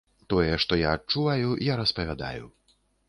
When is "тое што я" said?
0.33-0.93